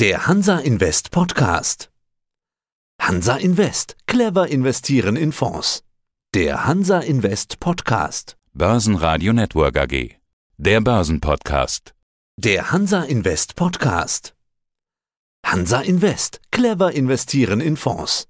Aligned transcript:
Der 0.00 0.28
Hansa 0.28 0.60
Invest 0.60 1.10
Podcast. 1.10 1.90
Hansa 3.02 3.36
Invest. 3.36 3.96
Clever 4.06 4.46
investieren 4.46 5.16
in 5.16 5.32
Fonds. 5.32 5.82
Der 6.36 6.68
Hansa 6.68 7.00
Invest 7.00 7.58
Podcast. 7.58 8.36
Börsenradio 8.54 9.32
Network 9.32 9.76
AG. 9.76 10.20
Der 10.56 10.80
Börsenpodcast. 10.80 11.96
Der 12.36 12.70
Hansa 12.70 13.02
Invest 13.02 13.56
Podcast. 13.56 14.36
Hansa 15.44 15.80
Invest. 15.80 16.42
Clever 16.52 16.92
investieren 16.92 17.60
in 17.60 17.76
Fonds. 17.76 18.28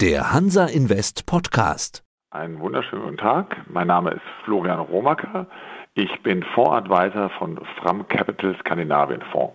Der 0.00 0.32
Hansa 0.32 0.64
Invest 0.68 1.26
Podcast. 1.26 2.02
Einen 2.30 2.60
wunderschönen 2.60 3.02
guten 3.02 3.18
Tag. 3.18 3.58
Mein 3.68 3.88
Name 3.88 4.12
ist 4.12 4.22
Florian 4.46 4.80
Romacker. 4.80 5.46
Ich 5.92 6.22
bin 6.22 6.42
Fondsadvisor 6.54 7.28
von 7.38 7.60
Fram 7.78 8.08
Capital 8.08 8.56
Skandinavien 8.60 9.20
Fonds. 9.32 9.54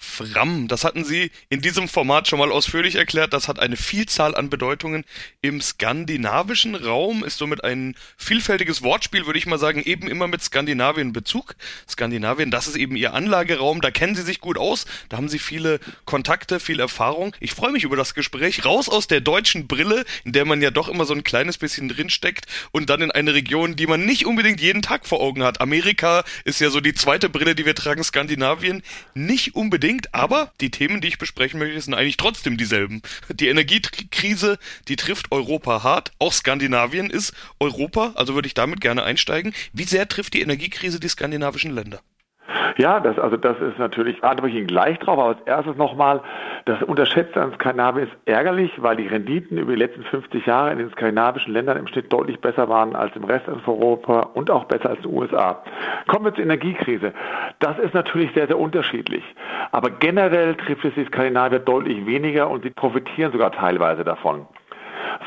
Fram, 0.00 0.68
das 0.68 0.84
hatten 0.84 1.04
Sie 1.04 1.32
in 1.48 1.60
diesem 1.60 1.88
Format 1.88 2.28
schon 2.28 2.38
mal 2.38 2.52
ausführlich 2.52 2.94
erklärt. 2.94 3.32
Das 3.32 3.48
hat 3.48 3.58
eine 3.58 3.76
Vielzahl 3.76 4.36
an 4.36 4.48
Bedeutungen 4.48 5.04
im 5.40 5.60
skandinavischen 5.60 6.76
Raum, 6.76 7.24
ist 7.24 7.38
somit 7.38 7.64
ein 7.64 7.96
vielfältiges 8.16 8.82
Wortspiel, 8.82 9.26
würde 9.26 9.40
ich 9.40 9.46
mal 9.46 9.58
sagen, 9.58 9.82
eben 9.82 10.06
immer 10.06 10.28
mit 10.28 10.40
Skandinavien 10.40 11.12
Bezug. 11.12 11.56
Skandinavien, 11.88 12.52
das 12.52 12.68
ist 12.68 12.76
eben 12.76 12.94
Ihr 12.94 13.12
Anlageraum, 13.12 13.80
da 13.80 13.90
kennen 13.90 14.14
Sie 14.14 14.22
sich 14.22 14.40
gut 14.40 14.56
aus, 14.56 14.86
da 15.08 15.16
haben 15.16 15.28
Sie 15.28 15.40
viele 15.40 15.80
Kontakte, 16.04 16.60
viel 16.60 16.78
Erfahrung. 16.78 17.34
Ich 17.40 17.54
freue 17.54 17.72
mich 17.72 17.82
über 17.82 17.96
das 17.96 18.14
Gespräch. 18.14 18.64
Raus 18.64 18.88
aus 18.88 19.08
der 19.08 19.20
deutschen 19.20 19.66
Brille, 19.66 20.04
in 20.24 20.30
der 20.30 20.44
man 20.44 20.62
ja 20.62 20.70
doch 20.70 20.88
immer 20.88 21.06
so 21.06 21.14
ein 21.14 21.24
kleines 21.24 21.58
bisschen 21.58 21.88
drinsteckt 21.88 22.46
und 22.70 22.88
dann 22.88 23.02
in 23.02 23.10
eine 23.10 23.34
Region, 23.34 23.74
die 23.74 23.88
man 23.88 24.04
nicht 24.04 24.26
unbedingt 24.26 24.60
jeden 24.60 24.82
Tag 24.82 25.06
vor 25.06 25.20
Augen 25.20 25.42
hat. 25.42 25.60
Amerika 25.60 26.22
ist 26.44 26.60
ja 26.60 26.70
so 26.70 26.80
die 26.80 26.94
zweite 26.94 27.28
Brille, 27.28 27.56
die 27.56 27.66
wir 27.66 27.74
tragen, 27.74 28.04
Skandinavien 28.04 28.84
nicht 29.14 29.56
unbedingt 29.56 29.87
unbedingt, 29.88 30.14
aber 30.14 30.52
die 30.60 30.70
Themen, 30.70 31.00
die 31.00 31.08
ich 31.08 31.18
besprechen 31.18 31.58
möchte, 31.58 31.80
sind 31.80 31.94
eigentlich 31.94 32.18
trotzdem 32.18 32.58
dieselben. 32.58 33.00
Die 33.30 33.48
Energiekrise, 33.48 34.58
die 34.86 34.96
trifft 34.96 35.32
Europa 35.32 35.82
hart. 35.82 36.12
Auch 36.18 36.32
Skandinavien 36.32 37.08
ist 37.08 37.32
Europa, 37.58 38.12
also 38.14 38.34
würde 38.34 38.48
ich 38.48 38.54
damit 38.54 38.80
gerne 38.82 39.02
einsteigen. 39.02 39.54
Wie 39.72 39.84
sehr 39.84 40.06
trifft 40.06 40.34
die 40.34 40.42
Energiekrise 40.42 41.00
die 41.00 41.08
skandinavischen 41.08 41.74
Länder? 41.74 42.00
Ja, 42.76 43.00
das, 43.00 43.18
also 43.18 43.36
das 43.36 43.58
ist 43.60 43.78
natürlich, 43.78 44.22
antworte 44.24 44.50
ich 44.50 44.58
Ihnen 44.58 44.66
gleich 44.66 44.98
drauf, 44.98 45.18
aber 45.18 45.28
als 45.28 45.40
erstes 45.46 45.76
nochmal, 45.76 46.20
das 46.64 46.82
Unterschätzte 46.82 47.42
an 47.42 47.52
Skandinavien 47.54 48.08
ist 48.08 48.16
ärgerlich, 48.24 48.72
weil 48.78 48.96
die 48.96 49.06
Renditen 49.06 49.58
über 49.58 49.72
die 49.72 49.78
letzten 49.78 50.02
50 50.04 50.46
Jahre 50.46 50.72
in 50.72 50.78
den 50.78 50.90
skandinavischen 50.90 51.52
Ländern 51.52 51.76
im 51.76 51.86
Schnitt 51.86 52.12
deutlich 52.12 52.40
besser 52.40 52.68
waren 52.68 52.96
als 52.96 53.14
im 53.16 53.24
Rest 53.24 53.46
von 53.46 53.74
Europa 53.74 54.30
und 54.34 54.50
auch 54.50 54.64
besser 54.64 54.90
als 54.90 54.98
in 54.98 55.10
den 55.10 55.18
USA. 55.18 55.62
Kommen 56.06 56.24
wir 56.24 56.34
zur 56.34 56.44
Energiekrise. 56.44 57.12
Das 57.58 57.78
ist 57.78 57.94
natürlich 57.94 58.32
sehr, 58.34 58.46
sehr 58.46 58.58
unterschiedlich. 58.58 59.24
Aber 59.72 59.90
generell 59.90 60.54
trifft 60.54 60.84
es 60.84 60.94
die 60.94 61.04
Skandinavier 61.04 61.58
deutlich 61.58 62.06
weniger 62.06 62.48
und 62.48 62.62
sie 62.62 62.70
profitieren 62.70 63.32
sogar 63.32 63.52
teilweise 63.52 64.04
davon. 64.04 64.46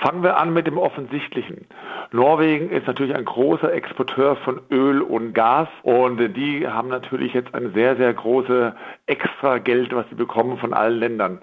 Fangen 0.01 0.23
wir 0.23 0.37
an 0.37 0.53
mit 0.53 0.67
dem 0.67 0.77
Offensichtlichen. 0.77 1.67
Norwegen 2.13 2.69
ist 2.71 2.87
natürlich 2.87 3.15
ein 3.15 3.23
großer 3.23 3.71
Exporteur 3.71 4.35
von 4.35 4.59
Öl 4.69 5.01
und 5.01 5.31
Gas 5.33 5.69
und 5.83 6.17
die 6.35 6.67
haben 6.67 6.89
natürlich 6.89 7.33
jetzt 7.33 7.55
ein 7.55 7.71
sehr, 7.73 7.95
sehr 7.95 8.13
großes 8.13 8.73
extra 9.05 9.59
Geld, 9.59 9.95
was 9.95 10.05
sie 10.09 10.15
bekommen 10.15 10.57
von 10.57 10.73
allen 10.73 10.99
Ländern. 10.99 11.39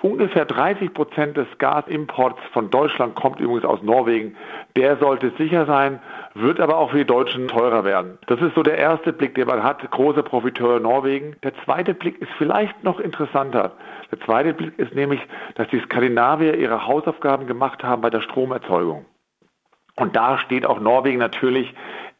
Ungefähr 0.00 0.44
30 0.44 0.94
Prozent 0.94 1.36
des 1.36 1.48
Gasimports 1.58 2.38
von 2.52 2.70
Deutschland 2.70 3.16
kommt 3.16 3.40
übrigens 3.40 3.64
aus 3.64 3.82
Norwegen. 3.82 4.36
Der 4.76 4.96
sollte 4.98 5.32
sicher 5.38 5.66
sein, 5.66 5.98
wird 6.34 6.60
aber 6.60 6.78
auch 6.78 6.92
für 6.92 6.98
die 6.98 7.04
Deutschen 7.04 7.48
teurer 7.48 7.84
werden. 7.84 8.16
Das 8.28 8.40
ist 8.40 8.54
so 8.54 8.62
der 8.62 8.78
erste 8.78 9.12
Blick, 9.12 9.34
den 9.34 9.48
man 9.48 9.64
hat. 9.64 9.90
Große 9.90 10.22
Profiteure 10.22 10.78
Norwegen. 10.78 11.34
Der 11.42 11.52
zweite 11.64 11.94
Blick 11.94 12.22
ist 12.22 12.30
vielleicht 12.38 12.84
noch 12.84 13.00
interessanter. 13.00 13.72
Der 14.12 14.20
zweite 14.20 14.54
Blick 14.54 14.78
ist 14.78 14.94
nämlich, 14.94 15.20
dass 15.56 15.66
die 15.68 15.80
Skandinavier 15.80 16.56
ihre 16.56 16.86
Hausaufgaben 16.86 17.48
gemacht 17.48 17.82
haben 17.82 18.02
bei 18.02 18.10
der 18.10 18.20
Stromerzeugung. 18.20 19.04
Und 19.96 20.16
da 20.16 20.38
steht 20.38 20.66
auch 20.66 20.80
Norwegen 20.80 21.18
natürlich 21.18 21.72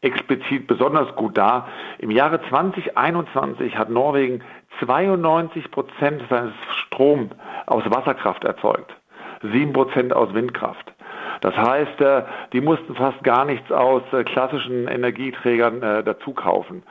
explizit 0.03 0.67
besonders 0.67 1.15
gut 1.17 1.39
da. 1.39 1.69
Im 1.99 2.11
Jahre 2.11 2.41
2021 2.49 3.79
hat 3.79 3.89
Norwegen 3.89 4.43
92 4.81 5.71
Prozent 5.71 6.23
seines 6.29 6.53
Stroms 6.87 7.31
aus 7.67 7.85
Wasserkraft 7.87 8.45
erzeugt, 8.45 8.95
7 9.43 9.73
Prozent 9.73 10.13
aus 10.13 10.35
Windkraft. 10.35 10.93
Das 11.41 11.57
heißt, 11.57 12.01
äh, 12.01 12.23
die 12.53 12.61
mussten 12.61 12.95
fast 12.95 13.23
gar 13.25 13.45
nichts 13.45 13.71
aus 13.73 14.03
äh, 14.13 14.23
klassischen 14.23 14.87
Energieträgern 14.87 15.83
äh, 15.83 16.05
dazu 16.05 16.33
kaufen. 16.33 16.85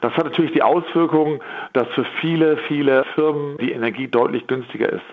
Das 0.00 0.14
hat 0.14 0.24
natürlich 0.24 0.52
die 0.52 0.62
Auswirkung, 0.62 1.42
dass 1.74 1.86
für 1.88 2.04
viele, 2.20 2.56
viele 2.68 3.04
Firmen 3.14 3.58
die 3.58 3.72
Energie 3.72 4.08
deutlich 4.08 4.46
günstiger 4.46 4.90
ist. 4.90 5.04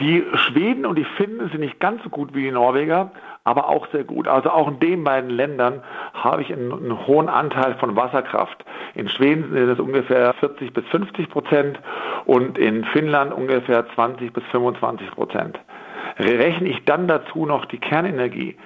Die 0.00 0.24
Schweden 0.34 0.86
und 0.86 0.96
die 0.96 1.04
Finnen 1.04 1.48
sind 1.50 1.60
nicht 1.60 1.78
ganz 1.78 2.02
so 2.02 2.08
gut 2.08 2.34
wie 2.34 2.42
die 2.42 2.50
Norweger, 2.50 3.12
aber 3.44 3.68
auch 3.68 3.86
sehr 3.92 4.04
gut. 4.04 4.26
Also 4.26 4.50
auch 4.50 4.68
in 4.68 4.80
den 4.80 5.04
beiden 5.04 5.30
Ländern 5.30 5.82
habe 6.14 6.42
ich 6.42 6.52
einen, 6.52 6.72
einen 6.72 7.06
hohen 7.06 7.28
Anteil 7.28 7.74
von 7.74 7.94
Wasserkraft. 7.94 8.64
In 8.94 9.08
Schweden 9.08 9.52
sind 9.52 9.68
es 9.68 9.78
ungefähr 9.78 10.32
40 10.34 10.72
bis 10.72 10.84
50 10.86 11.28
Prozent 11.30 11.78
und 12.24 12.58
in 12.58 12.84
Finnland 12.86 13.32
ungefähr 13.32 13.86
20 13.94 14.32
bis 14.32 14.44
25 14.50 15.10
Prozent. 15.10 15.58
Rechne 16.18 16.68
ich 16.68 16.84
dann 16.84 17.08
dazu 17.08 17.46
noch 17.46 17.64
die 17.64 17.78
Kernenergie, 17.78 18.56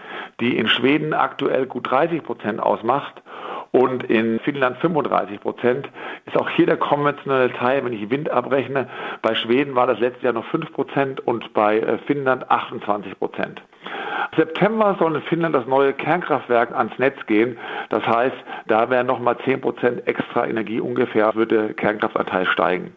die 0.40 0.56
in 0.56 0.68
Schweden 0.68 1.14
aktuell 1.14 1.66
gut 1.66 1.90
30 1.90 2.22
Prozent 2.22 2.60
ausmacht 2.60 3.22
und 3.72 4.04
in 4.04 4.40
Finnland 4.40 4.78
35 4.78 5.40
Prozent, 5.40 5.88
ist 6.26 6.36
auch 6.36 6.48
hier 6.50 6.66
der 6.66 6.76
konventionelle 6.76 7.52
Teil, 7.52 7.84
wenn 7.84 7.92
ich 7.92 8.10
Wind 8.10 8.30
abrechne, 8.30 8.88
bei 9.22 9.34
Schweden 9.34 9.74
war 9.74 9.86
das 9.86 9.98
letztes 9.98 10.22
Jahr 10.22 10.32
noch 10.32 10.46
5 10.46 10.72
Prozent 10.72 11.20
und 11.26 11.52
bei 11.54 11.78
äh, 11.80 11.98
Finnland 12.06 12.50
28 12.50 13.18
Prozent. 13.18 13.62
September 14.36 14.96
soll 14.98 15.16
in 15.16 15.22
Finnland 15.22 15.54
das 15.54 15.66
neue 15.66 15.92
Kernkraftwerk 15.92 16.72
ans 16.72 16.98
Netz 16.98 17.16
gehen. 17.26 17.56
Das 17.90 18.06
heißt, 18.06 18.36
da 18.66 18.90
wären 18.90 19.06
nochmal 19.06 19.38
10 19.44 19.60
Prozent 19.60 20.06
extra 20.06 20.46
Energie 20.46 20.80
ungefähr, 20.80 21.34
würde 21.34 21.74
Kernkraftanteil 21.74 22.46
steigen. 22.46 22.92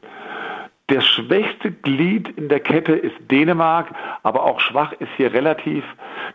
Das 0.89 1.05
schwächste 1.05 1.71
Glied 1.71 2.29
in 2.29 2.49
der 2.49 2.59
Kette 2.59 2.93
ist 2.93 3.15
Dänemark, 3.29 3.87
aber 4.23 4.43
auch 4.43 4.59
schwach 4.59 4.91
ist 4.93 5.11
hier 5.17 5.31
relativ. 5.33 5.83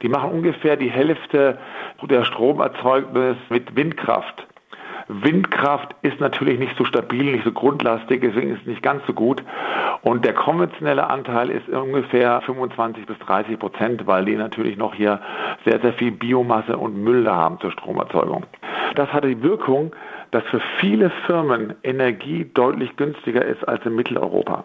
Die 0.00 0.08
machen 0.08 0.30
ungefähr 0.30 0.76
die 0.76 0.90
Hälfte 0.90 1.58
der 2.02 2.24
Stromerzeugnis 2.24 3.36
mit 3.48 3.74
Windkraft. 3.74 4.46
Windkraft 5.08 5.94
ist 6.02 6.20
natürlich 6.20 6.58
nicht 6.58 6.76
so 6.76 6.84
stabil, 6.84 7.32
nicht 7.32 7.44
so 7.44 7.52
grundlastig, 7.52 8.22
deswegen 8.22 8.52
ist 8.52 8.60
es 8.60 8.66
nicht 8.66 8.82
ganz 8.82 9.02
so 9.06 9.12
gut. 9.12 9.42
Und 10.02 10.24
der 10.24 10.34
konventionelle 10.34 11.08
Anteil 11.10 11.50
ist 11.50 11.68
ungefähr 11.68 12.40
25 12.42 13.06
bis 13.06 13.18
30 13.18 13.58
Prozent, 13.58 14.06
weil 14.06 14.24
die 14.24 14.36
natürlich 14.36 14.76
noch 14.76 14.94
hier 14.94 15.20
sehr, 15.64 15.80
sehr 15.80 15.92
viel 15.94 16.12
Biomasse 16.12 16.76
und 16.76 16.96
Müll 16.96 17.28
haben 17.28 17.58
zur 17.60 17.72
Stromerzeugung. 17.72 18.46
Das 18.94 19.12
hatte 19.12 19.28
die 19.28 19.42
Wirkung, 19.42 19.92
dass 20.34 20.42
für 20.50 20.60
viele 20.80 21.10
Firmen 21.26 21.74
Energie 21.84 22.50
deutlich 22.54 22.96
günstiger 22.96 23.44
ist 23.44 23.62
als 23.68 23.86
in 23.86 23.94
Mitteleuropa. 23.94 24.64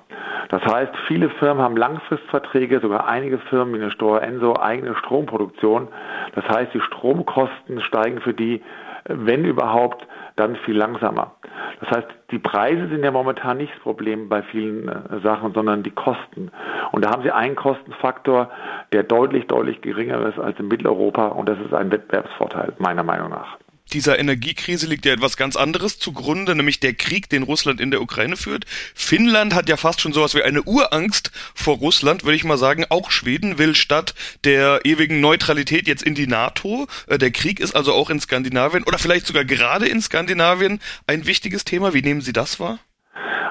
Das 0.50 0.66
heißt, 0.66 0.92
viele 1.06 1.30
Firmen 1.30 1.62
haben 1.62 1.78
Langfristverträge, 1.78 2.80
sogar 2.80 3.08
einige 3.08 3.38
Firmen 3.38 3.76
wie 3.76 3.84
eine 3.84 3.92
Store 3.92 4.20
Enso 4.20 4.60
eigene 4.60 4.96
Stromproduktion. 4.96 5.88
Das 6.34 6.44
heißt, 6.50 6.74
die 6.74 6.82
Stromkosten 6.82 7.82
steigen 7.82 8.20
für 8.20 8.34
die, 8.34 8.64
wenn 9.06 9.46
überhaupt, 9.46 10.08
dann 10.38 10.56
viel 10.56 10.76
langsamer. 10.76 11.36
Das 11.82 11.92
heißt, 11.92 12.08
die 12.32 12.40
Preise 12.40 12.88
sind 12.88 13.04
ja 13.04 13.12
momentan 13.12 13.58
nicht 13.58 13.72
das 13.72 13.84
Problem 13.84 14.28
bei 14.28 14.42
vielen 14.42 14.88
äh, 14.88 15.20
Sachen, 15.22 15.54
sondern 15.54 15.84
die 15.84 15.92
Kosten. 15.92 16.50
Und 16.92 17.06
da 17.06 17.12
haben 17.12 17.22
sie 17.22 17.32
einen 17.32 17.56
Kostenfaktor, 17.56 18.50
der 18.92 19.04
deutlich, 19.04 19.46
deutlich 19.46 19.82
geringer 19.82 20.26
ist 20.30 20.40
als 20.40 20.60
in 20.60 20.68
Mitteleuropa 20.68 21.28
und 21.28 21.48
das 21.48 21.60
ist 21.60 21.76
ein 21.76 21.92
Wettbewerbsvorteil, 21.92 22.74
meiner 22.80 23.04
Meinung 23.04 23.30
nach 23.30 23.60
dieser 23.94 24.20
Energiekrise 24.20 24.88
liegt 24.88 25.06
ja 25.06 25.14
etwas 25.14 25.38
ganz 25.38 25.56
anderes 25.56 26.00
zugrunde, 26.00 26.56
nämlich 26.56 26.80
der 26.80 26.94
Krieg, 26.94 27.30
den 27.30 27.44
Russland 27.44 27.82
in 27.82 27.92
der 27.92 28.02
Ukraine 28.02 28.38
führt. 28.38 28.66
Finnland 28.96 29.54
hat 29.54 29.70
ja 29.70 29.78
fast 29.78 30.02
schon 30.02 30.14
sowas 30.14 30.36
wie 30.36 30.44
eine 30.44 30.64
Urangst 30.64 31.32
vor 31.54 31.78
Russland, 31.78 32.24
würde 32.24 32.36
ich 32.36 32.44
mal 32.44 32.58
sagen. 32.58 32.86
Auch 32.90 33.12
Schweden 33.12 33.58
will 33.58 33.76
statt 33.76 34.14
der 34.44 34.82
ewigen 34.86 35.22
Neutralität 35.22 35.88
jetzt 35.88 36.04
in 36.04 36.16
die 36.16 36.28
NATO. 36.28 36.88
Äh, 37.08 37.18
der 37.18 37.32
Krieg 37.32 37.60
ist 37.60 37.76
also 37.76 37.94
auch 37.94 38.10
in 38.10 38.20
Skandinavien 38.20 38.84
oder 38.84 38.98
vielleicht 38.98 39.28
sogar 39.28 39.46
gerade 39.46 39.88
in 39.88 40.02
Skandinavien 40.02 40.80
ein 41.08 41.26
wichtiges 41.26 41.66
Thema. 41.66 41.94
Wie 41.94 42.02
nehmen 42.02 42.22
Sie 42.22 42.34
das 42.34 42.60
wahr? 42.60 42.80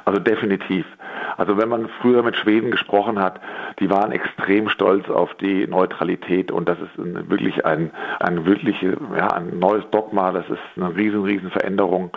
Also 0.05 0.21
definitiv. 0.21 0.87
Also 1.39 1.57
wenn 1.57 1.69
man 1.69 1.89
früher 2.01 2.25
mit 2.25 2.37
Schweden 2.37 2.73
gesprochen 2.73 3.21
hat, 3.21 3.41
die 3.79 3.89
waren 3.89 4.11
extrem 4.11 4.69
stolz 4.69 5.09
auf 5.09 5.33
die 5.35 5.69
Neutralität 5.69 6.51
und 6.51 6.69
das 6.69 6.79
ist 6.81 6.99
ein, 6.99 7.31
wirklich 7.31 7.65
ein, 7.65 7.93
ein 8.19 8.45
wirklich, 8.45 8.83
ja, 8.83 9.29
ein 9.29 9.59
neues 9.61 9.85
Dogma, 9.93 10.33
das 10.33 10.51
ist 10.51 10.59
eine 10.77 10.95
riesen, 10.97 11.23
riesen 11.23 11.51
Veränderung. 11.51 12.11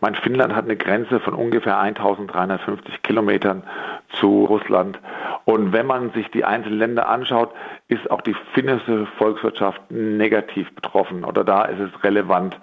Mein 0.00 0.14
Finnland 0.14 0.54
hat 0.54 0.64
eine 0.64 0.76
Grenze 0.76 1.18
von 1.18 1.34
ungefähr 1.34 1.78
1350 1.78 3.02
Kilometern 3.02 3.64
zu 4.20 4.44
Russland. 4.44 4.98
Und 5.44 5.72
wenn 5.72 5.86
man 5.86 6.12
sich 6.12 6.30
die 6.30 6.44
einzelnen 6.44 6.78
Länder 6.78 7.08
anschaut, 7.08 7.50
ist 7.88 8.08
auch 8.12 8.20
die 8.20 8.36
finnische 8.54 9.06
Volkswirtschaft 9.18 9.80
negativ 9.90 10.72
betroffen 10.76 11.24
oder 11.24 11.42
da 11.42 11.64
ist 11.64 11.80
es 11.80 12.04
relevant 12.04 12.56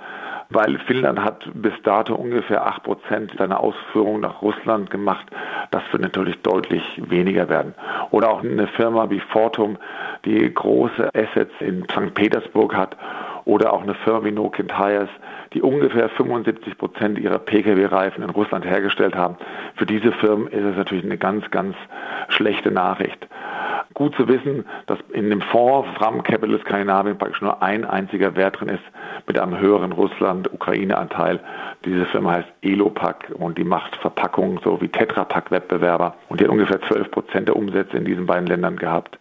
weil 0.49 0.79
Finnland 0.79 1.19
hat 1.23 1.47
bis 1.53 1.73
dato 1.83 2.15
ungefähr 2.15 2.65
8 2.65 2.83
Prozent 2.83 3.33
seiner 3.37 3.59
Ausführungen 3.59 4.21
nach 4.21 4.41
Russland 4.41 4.89
gemacht. 4.89 5.27
Das 5.71 5.83
wird 5.91 6.01
natürlich 6.01 6.41
deutlich 6.41 6.83
weniger 6.97 7.49
werden. 7.49 7.75
Oder 8.09 8.31
auch 8.31 8.43
eine 8.43 8.67
Firma 8.67 9.09
wie 9.09 9.19
Fortum, 9.19 9.77
die 10.25 10.51
große 10.51 11.09
Assets 11.13 11.53
in 11.59 11.83
St. 11.83 12.13
Petersburg 12.15 12.75
hat 12.75 12.97
oder 13.45 13.73
auch 13.73 13.83
eine 13.83 13.95
Firma 13.95 14.25
wie 14.25 14.31
Nokian 14.31 14.67
Tires, 14.67 15.09
die 15.53 15.61
ungefähr 15.61 16.09
75 16.09 16.77
Prozent 16.77 17.17
ihrer 17.17 17.39
Pkw-Reifen 17.39 18.23
in 18.23 18.29
Russland 18.29 18.65
hergestellt 18.65 19.15
haben. 19.15 19.37
Für 19.75 19.85
diese 19.85 20.11
Firmen 20.11 20.47
ist 20.47 20.63
es 20.63 20.77
natürlich 20.77 21.05
eine 21.05 21.17
ganz, 21.17 21.49
ganz 21.49 21.75
schlechte 22.27 22.71
Nachricht. 22.71 23.27
Gut 23.95 24.15
zu 24.15 24.27
wissen, 24.27 24.65
dass 24.85 24.99
in 25.11 25.29
dem 25.29 25.41
Fonds 25.41 25.89
Fram 25.97 26.21
Capital 26.23 26.59
Skandinavien 26.59 27.17
praktisch 27.17 27.41
nur 27.41 27.61
ein 27.63 27.85
einziger 27.85 28.35
Wert 28.35 28.59
drin 28.59 28.69
ist 28.69 28.83
mit 29.27 29.39
einem 29.39 29.57
höheren 29.59 29.91
Russland-Ukraine-Anteil. 29.91 31.39
Diese 31.85 32.05
Firma 32.05 32.33
heißt 32.33 32.49
Elopak 32.61 33.31
und 33.33 33.57
die 33.57 33.63
macht 33.63 33.95
Verpackungen 33.95 34.59
so 34.63 34.79
wie 34.79 34.89
Tetra 34.89 35.23
Pak-Wettbewerber 35.23 36.15
und 36.29 36.39
die 36.39 36.45
hat 36.45 36.51
ungefähr 36.51 36.81
12 36.81 37.09
Prozent 37.09 37.47
der 37.47 37.55
Umsätze 37.55 37.97
in 37.97 38.05
diesen 38.05 38.27
beiden 38.27 38.47
Ländern 38.47 38.75
gehabt. 38.75 39.17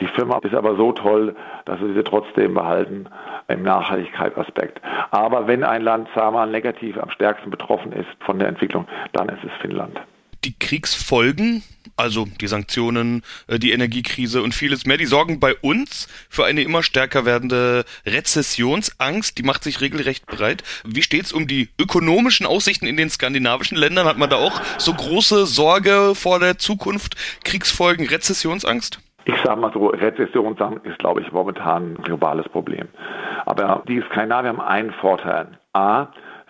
Die 0.00 0.06
Firma 0.06 0.38
ist 0.38 0.54
aber 0.54 0.76
so 0.76 0.92
toll, 0.92 1.34
dass 1.64 1.80
wir 1.80 1.92
sie 1.92 2.04
trotzdem 2.04 2.54
behalten 2.54 3.06
im 3.48 3.62
Nachhaltigkeitsaspekt. 3.62 4.80
Aber 5.10 5.46
wenn 5.46 5.64
ein 5.64 5.82
Land, 5.82 6.08
sagen 6.14 6.34
wir 6.34 6.40
mal, 6.40 6.50
negativ 6.50 6.98
am 6.98 7.10
stärksten 7.10 7.50
betroffen 7.50 7.92
ist 7.92 8.08
von 8.20 8.38
der 8.38 8.48
Entwicklung, 8.48 8.86
dann 9.12 9.28
ist 9.28 9.42
es 9.44 9.52
Finnland. 9.60 10.00
Die 10.44 10.58
Kriegsfolgen, 10.58 11.62
also 11.96 12.26
die 12.40 12.46
Sanktionen, 12.46 13.22
äh, 13.48 13.58
die 13.58 13.72
Energiekrise 13.72 14.42
und 14.42 14.54
vieles 14.54 14.86
mehr, 14.86 14.96
die 14.96 15.06
sorgen 15.06 15.40
bei 15.40 15.54
uns 15.56 16.08
für 16.30 16.44
eine 16.44 16.62
immer 16.62 16.82
stärker 16.82 17.24
werdende 17.24 17.84
Rezessionsangst. 18.06 19.36
Die 19.36 19.42
macht 19.42 19.64
sich 19.64 19.80
regelrecht 19.80 20.26
breit. 20.26 20.62
Wie 20.84 21.02
steht's 21.02 21.32
um 21.32 21.46
die 21.46 21.68
ökonomischen 21.78 22.46
Aussichten 22.46 22.86
in 22.86 22.96
den 22.96 23.10
skandinavischen 23.10 23.76
Ländern? 23.76 24.06
Hat 24.06 24.18
man 24.18 24.30
da 24.30 24.36
auch 24.36 24.60
so 24.78 24.94
große 24.94 25.46
Sorge 25.46 26.14
vor 26.14 26.38
der 26.38 26.58
Zukunft? 26.58 27.16
Kriegsfolgen, 27.44 28.06
Rezessionsangst? 28.06 29.00
Ich 29.24 29.36
sage 29.44 29.60
mal 29.60 29.72
so, 29.74 29.88
Rezessionsangst 29.88 30.86
ist, 30.86 30.98
glaube 30.98 31.20
ich, 31.20 31.30
momentan 31.32 31.94
ein 31.94 32.02
globales 32.02 32.48
Problem. 32.48 32.88
Aber 33.44 33.82
die 33.86 34.02
Skandinavier 34.10 34.48
haben 34.50 34.60
einen 34.60 34.92
Vorteil. 34.92 35.58
A, 35.74 36.06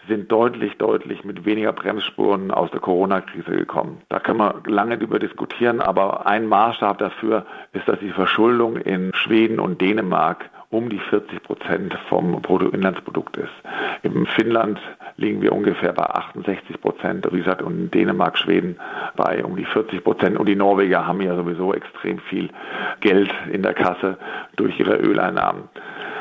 sind 0.09 0.33
deutlich, 0.33 0.77
deutlich 0.79 1.25
mit 1.25 1.45
weniger 1.45 1.73
Bremsspuren 1.73 2.51
aus 2.51 2.71
der 2.71 2.81
Corona-Krise 2.81 3.53
gekommen. 3.53 3.99
Da 4.09 4.19
können 4.19 4.39
wir 4.39 4.63
lange 4.67 4.99
darüber 4.99 5.19
diskutieren, 5.19 5.81
aber 5.81 6.27
ein 6.27 6.47
Maßstab 6.47 6.99
dafür 6.99 7.47
ist, 7.73 7.87
dass 7.89 8.01
die 8.01 8.11
Verschuldung 8.11 8.77
in 8.77 9.13
Schweden 9.15 9.61
und 9.61 9.81
Dänemark 9.81 10.51
um 10.71 10.91
die 10.91 10.99
40 10.99 11.43
Prozent 11.43 11.95
vom 12.09 12.43
Bruttoinlandsprodukt 12.43 13.39
ist. 13.39 13.53
In 14.03 14.27
Finnland 14.27 14.79
liegen 15.17 15.41
wir 15.41 15.53
ungefähr 15.53 15.93
bei 15.93 16.05
68 16.05 16.81
Prozent, 16.81 17.27
wie 17.33 17.39
gesagt, 17.39 17.63
und 17.63 17.79
in 17.79 17.91
Dänemark, 17.91 18.37
Schweden 18.37 18.77
bei 19.17 19.43
um 19.43 19.57
die 19.57 19.65
40 19.65 20.05
Prozent. 20.05 20.39
Und 20.39 20.47
die 20.47 20.57
Norweger 20.57 21.07
haben 21.07 21.23
ja 21.23 21.35
sowieso 21.37 21.73
extrem 21.73 22.19
viel 22.19 22.51
Geld 23.01 23.33
in 23.51 23.63
der 23.63 23.75
Kasse 23.75 24.19
durch 24.57 24.79
ihre 24.79 24.97
Öleinnahmen. 24.97 25.65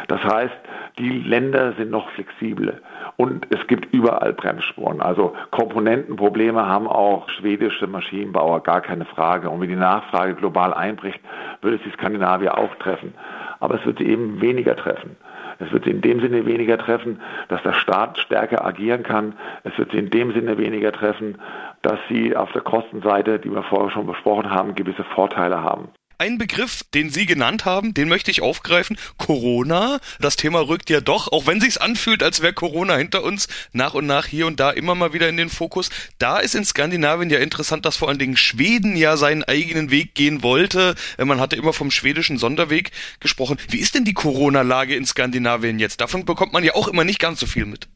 Das 0.08 0.24
heißt, 0.24 0.56
die 1.00 1.20
Länder 1.22 1.74
sind 1.74 1.92
noch 1.92 2.10
flexibel 2.12 2.82
und 3.18 3.48
es 3.54 3.66
gibt 3.68 3.94
überall 3.94 4.34
Bremsspuren. 4.34 5.02
Also 5.02 5.36
Komponentenprobleme 5.52 6.66
haben 6.66 6.88
auch 6.88 7.30
schwedische 7.30 7.88
Maschinenbauer, 7.88 8.64
gar 8.64 8.82
keine 8.82 9.06
Frage. 9.06 9.50
Und 9.50 9.62
wenn 9.62 9.70
die 9.70 9.76
Nachfrage 9.76 10.36
global 10.36 10.74
einbricht, 10.74 11.20
würde 11.62 11.78
es 11.78 11.84
die 11.84 11.92
Skandinavier 11.92 12.58
auch 12.58 12.74
treffen 12.76 13.14
aber 13.60 13.76
es 13.76 13.86
wird 13.86 14.00
sie 14.00 14.08
eben 14.08 14.42
weniger 14.42 14.76
treffen. 14.76 15.16
Es 15.60 15.72
wird 15.72 15.86
sie 15.86 15.92
in 15.92 16.02
dem 16.02 16.20
Sinne 16.20 16.46
weniger 16.46 16.78
treffen, 16.78 17.20
dass 17.48 17.64
der 17.64 17.74
Staat 17.74 18.20
stärker 18.20 18.64
agieren 18.64 19.04
kann. 19.04 19.34
Es 19.64 19.78
wird 19.78 19.92
sie 19.92 19.98
in 19.98 20.10
dem 20.10 20.32
Sinne 20.34 20.58
weniger 20.58 20.92
treffen, 20.92 21.40
dass 21.82 22.00
sie 22.10 22.36
auf 22.36 22.52
der 22.52 22.62
Kostenseite, 22.62 23.40
die 23.40 23.52
wir 23.52 23.64
vorher 23.64 23.90
schon 23.90 24.06
besprochen 24.06 24.52
haben, 24.52 24.76
gewisse 24.76 25.04
Vorteile 25.04 25.64
haben. 25.64 25.90
Ein 26.20 26.40
Begriff, 26.40 26.82
den 26.96 27.12
Sie 27.12 27.28
genannt 27.28 27.66
haben, 27.66 27.94
den 27.94 28.10
möchte 28.10 28.32
ich 28.32 28.42
aufgreifen. 28.42 28.98
Corona. 29.20 30.00
Das 30.20 30.36
Thema 30.36 30.68
rückt 30.68 30.90
ja 30.90 31.00
doch, 31.00 31.32
auch 31.32 31.46
wenn 31.46 31.62
sich's 31.62 31.78
anfühlt, 31.78 32.24
als 32.24 32.42
wäre 32.42 32.54
Corona 32.54 32.96
hinter 32.96 33.24
uns, 33.24 33.48
nach 33.72 33.94
und 33.94 34.08
nach 34.08 34.26
hier 34.26 34.48
und 34.48 34.60
da 34.60 34.72
immer 34.72 34.96
mal 34.96 35.14
wieder 35.14 35.30
in 35.30 35.38
den 35.38 35.50
Fokus. 35.50 35.92
Da 36.18 36.40
ist 36.40 36.56
in 36.56 36.66
Skandinavien 36.66 37.30
ja 37.30 37.38
interessant, 37.38 37.86
dass 37.86 37.98
vor 37.98 38.10
allen 38.10 38.18
Dingen 38.18 38.36
Schweden 38.36 38.96
ja 38.96 39.16
seinen 39.16 39.44
eigenen 39.44 39.92
Weg 39.92 40.16
gehen 40.16 40.42
wollte. 40.42 40.96
Man 41.24 41.40
hatte 41.40 41.56
immer 41.56 41.72
vom 41.72 41.92
schwedischen 41.92 42.40
Sonderweg 42.40 42.90
gesprochen. 43.20 43.58
Wie 43.70 43.78
ist 43.78 43.94
denn 43.94 44.04
die 44.04 44.16
Corona-Lage 44.16 44.96
in 44.96 45.06
Skandinavien 45.06 45.78
jetzt? 45.78 46.02
Davon 46.02 46.26
bekommt 46.26 46.52
man 46.52 46.64
ja 46.64 46.74
auch 46.74 46.88
immer 46.88 47.04
nicht 47.04 47.20
ganz 47.20 47.40
so 47.40 47.46
viel 47.46 47.68
mit. 47.68 47.88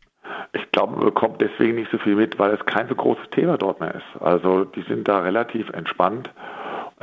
Ich 0.54 0.72
glaube, 0.72 0.96
man 0.96 1.06
bekommt 1.06 1.42
deswegen 1.42 1.76
nicht 1.76 1.90
so 1.92 1.98
viel 1.98 2.16
mit, 2.16 2.38
weil 2.38 2.54
es 2.54 2.64
kein 2.68 2.88
so 2.88 2.94
großes 2.94 3.32
Thema 3.32 3.58
dort 3.58 3.80
mehr 3.80 3.96
ist. 3.96 4.22
Also 4.22 4.66
die 4.66 4.84
sind 4.84 5.08
da 5.08 5.22
relativ 5.22 5.70
entspannt 5.70 6.30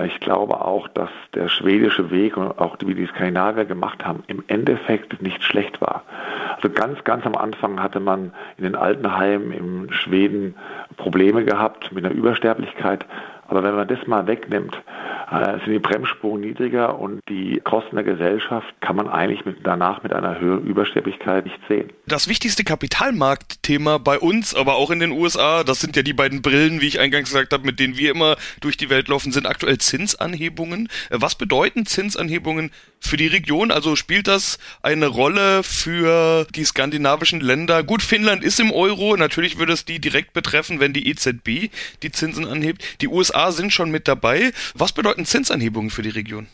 ich 0.04 0.20
glaube 0.20 0.60
auch, 0.60 0.88
dass 0.88 1.10
der 1.34 1.48
schwedische 1.48 2.10
Weg 2.10 2.36
und 2.36 2.58
auch 2.58 2.76
wie 2.84 2.94
die 2.94 3.06
Skandinavier 3.06 3.64
gemacht 3.64 4.04
haben, 4.04 4.22
im 4.28 4.44
Endeffekt 4.46 5.20
nicht 5.22 5.42
schlecht 5.42 5.80
war. 5.80 6.04
Also 6.56 6.70
ganz, 6.70 7.02
ganz 7.04 7.26
am 7.26 7.34
Anfang 7.34 7.82
hatte 7.82 8.00
man 8.00 8.32
in 8.56 8.64
den 8.64 8.76
Altenheimen 8.76 9.52
in 9.52 9.92
Schweden 9.92 10.54
Probleme 10.96 11.44
gehabt 11.44 11.92
mit 11.92 12.04
einer 12.04 12.14
Übersterblichkeit. 12.14 13.06
Aber 13.48 13.62
wenn 13.62 13.74
man 13.74 13.88
das 13.88 14.06
mal 14.06 14.26
wegnimmt, 14.26 14.76
äh, 15.30 15.58
sind 15.64 15.72
die 15.72 15.78
Bremsspuren 15.78 16.40
niedriger 16.40 16.98
und 16.98 17.20
die 17.28 17.60
Kosten 17.64 17.96
der 17.96 18.04
Gesellschaft 18.04 18.66
kann 18.80 18.96
man 18.96 19.08
eigentlich 19.08 19.44
mit, 19.44 19.58
danach 19.64 20.02
mit 20.02 20.12
einer 20.12 20.38
höheren 20.38 20.66
Übersterblichkeit 20.66 21.46
nicht 21.46 21.58
sehen. 21.68 21.90
Das 22.06 22.28
wichtigste 22.28 22.62
Kapitalmarktthema 22.64 23.98
bei 23.98 24.18
uns, 24.18 24.54
aber 24.54 24.76
auch 24.76 24.90
in 24.90 25.00
den 25.00 25.12
USA, 25.12 25.64
das 25.64 25.80
sind 25.80 25.96
ja 25.96 26.02
die 26.02 26.12
beiden 26.12 26.42
Brillen, 26.42 26.80
wie 26.80 26.86
ich 26.86 27.00
eingangs 27.00 27.30
gesagt 27.30 27.52
habe, 27.52 27.64
mit 27.64 27.80
denen 27.80 27.96
wir 27.96 28.10
immer 28.10 28.36
durch 28.60 28.76
die 28.76 28.90
Welt 28.90 29.08
laufen, 29.08 29.32
sind 29.32 29.46
aktuell 29.46 29.78
Zinsanhebungen. 29.78 30.88
Was 31.10 31.34
bedeuten 31.34 31.86
Zinsanhebungen 31.86 32.70
für 33.00 33.16
die 33.16 33.26
Region? 33.26 33.70
Also 33.70 33.96
spielt 33.96 34.28
das 34.28 34.58
eine 34.82 35.06
Rolle 35.06 35.62
für 35.62 36.46
die 36.54 36.64
skandinavischen 36.64 37.40
Länder? 37.40 37.82
Gut, 37.82 38.02
Finnland 38.02 38.44
ist 38.44 38.60
im 38.60 38.72
Euro, 38.72 39.16
natürlich 39.16 39.58
würde 39.58 39.72
es 39.72 39.84
die 39.84 40.00
direkt 40.00 40.32
betreffen, 40.32 40.80
wenn 40.80 40.92
die 40.92 41.08
EZB 41.08 41.70
die 42.02 42.10
Zinsen 42.10 42.46
anhebt. 42.46 43.00
Die 43.00 43.08
USA 43.08 43.52
sind 43.52 43.72
schon 43.72 43.90
mit 43.90 44.08
dabei. 44.08 44.52
Was 44.74 44.92
bedeuten 44.92 45.24
Zinsanhebungen 45.24 45.90
für 45.90 46.02
die 46.02 46.10
Region? 46.10 46.46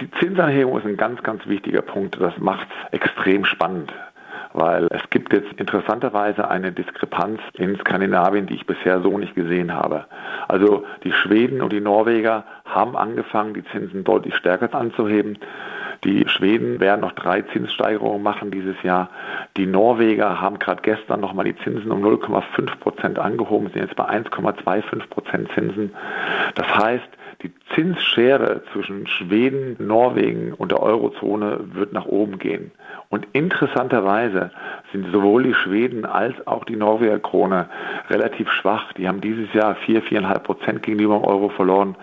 Die 0.00 0.10
Zinsanhebung 0.18 0.78
ist 0.78 0.86
ein 0.86 0.96
ganz, 0.96 1.22
ganz 1.22 1.46
wichtiger 1.46 1.82
Punkt. 1.82 2.18
Das 2.20 2.36
macht 2.38 2.66
es 2.70 3.00
extrem 3.00 3.44
spannend 3.44 3.92
weil 4.52 4.88
es 4.90 5.08
gibt 5.10 5.32
jetzt 5.32 5.52
interessanterweise 5.58 6.48
eine 6.48 6.72
Diskrepanz 6.72 7.40
in 7.54 7.76
Skandinavien, 7.78 8.46
die 8.46 8.54
ich 8.54 8.66
bisher 8.66 9.00
so 9.00 9.16
nicht 9.18 9.34
gesehen 9.34 9.72
habe. 9.72 10.06
Also 10.48 10.84
die 11.04 11.12
Schweden 11.12 11.62
und 11.62 11.72
die 11.72 11.80
Norweger 11.80 12.44
haben 12.64 12.96
angefangen, 12.96 13.54
die 13.54 13.64
Zinsen 13.66 14.04
deutlich 14.04 14.34
stärker 14.34 14.74
anzuheben. 14.74 15.38
Die 16.04 16.26
Schweden 16.28 16.80
werden 16.80 17.02
noch 17.02 17.12
drei 17.12 17.42
Zinssteigerungen 17.42 18.22
machen 18.22 18.50
dieses 18.50 18.82
Jahr. 18.82 19.10
Die 19.56 19.66
Norweger 19.66 20.40
haben 20.40 20.58
gerade 20.58 20.80
gestern 20.82 21.20
nochmal 21.20 21.44
die 21.44 21.56
Zinsen 21.56 21.90
um 21.90 22.02
0,5 22.02 22.76
Prozent 22.76 23.18
angehoben, 23.18 23.68
sind 23.68 23.82
jetzt 23.82 23.96
bei 23.96 24.08
1,25 24.08 25.08
Prozent 25.10 25.50
Zinsen. 25.52 25.94
Das 26.54 26.66
heißt, 26.74 27.08
die 27.42 27.52
Zinsschere 27.74 28.62
zwischen 28.72 29.06
Schweden, 29.06 29.76
Norwegen 29.78 30.52
und 30.52 30.72
der 30.72 30.82
Eurozone 30.82 31.58
wird 31.72 31.92
nach 31.92 32.06
oben 32.06 32.38
gehen. 32.38 32.70
Und 33.08 33.26
interessanterweise 33.32 34.50
sind 34.92 35.10
sowohl 35.10 35.42
die 35.42 35.54
Schweden 35.54 36.04
als 36.04 36.34
auch 36.46 36.64
die 36.64 36.76
Norweger 36.76 37.18
Krone 37.18 37.68
relativ 38.08 38.50
schwach. 38.50 38.92
Die 38.92 39.08
haben 39.08 39.20
dieses 39.20 39.52
Jahr 39.52 39.74
4, 39.74 40.02
4,5 40.04 40.38
Prozent 40.40 40.82
gegenüber 40.82 41.14
dem 41.18 41.24
Euro 41.24 41.48
verloren. 41.48 41.96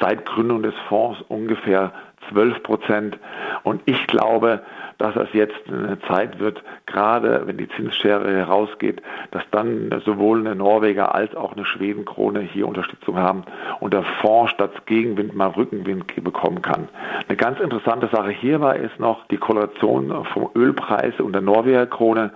Seit 0.00 0.24
Gründung 0.24 0.62
des 0.62 0.74
Fonds 0.88 1.20
ungefähr 1.28 1.92
12 2.30 2.62
Prozent. 2.62 3.18
Und 3.62 3.82
ich 3.86 4.06
glaube, 4.06 4.62
dass 4.98 5.14
das 5.14 5.28
jetzt 5.32 5.60
eine 5.68 5.98
Zeit 6.08 6.38
wird, 6.38 6.62
gerade 6.86 7.42
wenn 7.46 7.58
die 7.58 7.68
Zinsschere 7.68 8.32
herausgeht, 8.32 9.02
dass 9.30 9.42
dann 9.50 9.90
sowohl 10.04 10.40
eine 10.40 10.54
Norweger 10.54 11.14
als 11.14 11.34
auch 11.34 11.52
eine 11.52 11.66
Schwedenkrone 11.66 12.40
hier 12.40 12.66
Unterstützung 12.66 13.18
haben 13.18 13.44
und 13.80 13.92
der 13.92 14.04
Fonds 14.20 14.52
statt 14.52 14.86
Gegenwind 14.86 15.34
mal 15.34 15.48
Rückenwind 15.48 16.06
bekommen 16.24 16.62
kann. 16.62 16.88
Eine 17.28 17.36
ganz 17.36 17.60
interessante 17.60 18.08
Sache 18.08 18.30
hierbei 18.30 18.78
ist 18.78 18.98
noch 18.98 19.26
die 19.26 19.36
Korrelation 19.36 20.24
vom 20.32 20.48
Ölpreis 20.54 21.20
und 21.20 21.34
der 21.34 21.42
Norweger 21.42 21.86
Krone. 21.86 22.30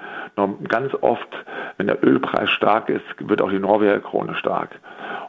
Ganz 0.69 0.93
oft, 1.01 1.29
wenn 1.79 1.87
der 1.87 2.05
Ölpreis 2.05 2.51
stark 2.51 2.91
ist, 2.91 3.05
wird 3.21 3.41
auch 3.41 3.51
die 3.51 3.59
Norweger 3.59 4.01
Krone 4.01 4.35
stark. 4.35 4.79